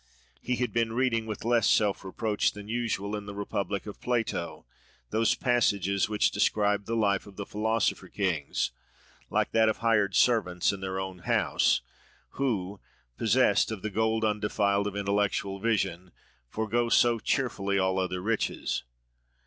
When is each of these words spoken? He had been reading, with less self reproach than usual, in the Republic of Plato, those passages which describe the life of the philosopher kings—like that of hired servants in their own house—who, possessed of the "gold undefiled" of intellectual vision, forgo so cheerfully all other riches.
He 0.41 0.55
had 0.55 0.73
been 0.73 0.93
reading, 0.93 1.27
with 1.27 1.45
less 1.45 1.69
self 1.69 2.03
reproach 2.03 2.53
than 2.53 2.67
usual, 2.67 3.15
in 3.15 3.27
the 3.27 3.35
Republic 3.35 3.85
of 3.85 4.01
Plato, 4.01 4.65
those 5.11 5.35
passages 5.35 6.09
which 6.09 6.31
describe 6.31 6.85
the 6.85 6.95
life 6.95 7.27
of 7.27 7.35
the 7.35 7.45
philosopher 7.45 8.07
kings—like 8.07 9.51
that 9.51 9.69
of 9.69 9.77
hired 9.77 10.15
servants 10.15 10.71
in 10.71 10.79
their 10.79 10.99
own 10.99 11.19
house—who, 11.19 12.79
possessed 13.15 13.69
of 13.69 13.83
the 13.83 13.91
"gold 13.91 14.25
undefiled" 14.25 14.87
of 14.87 14.95
intellectual 14.95 15.59
vision, 15.59 16.09
forgo 16.49 16.89
so 16.89 17.19
cheerfully 17.19 17.77
all 17.77 17.99
other 17.99 18.21
riches. 18.23 18.81